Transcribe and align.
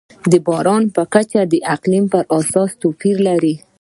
د 0.31 0.33
باران 0.45 0.83
کچه 1.13 1.41
د 1.51 1.55
اقلیم 1.73 2.05
پر 2.11 2.23
اساس 2.37 2.69
توپیر 2.81 3.15
لري. 3.27 3.55